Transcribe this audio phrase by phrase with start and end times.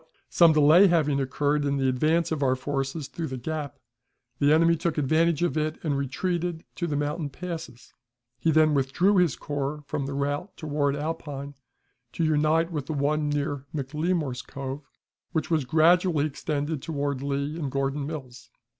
[0.01, 3.77] But, some delay having occurred in the advance of our forces through the gap,
[4.39, 7.93] the enemy took advantage of it and retreated to the mountain passes.
[8.39, 11.53] He then withdrew his corps from the route toward Alpine
[12.13, 14.89] to unite with the one near McLemore's Cove,
[15.33, 18.49] which was gradually extended toward Lee and Gordon's Mills.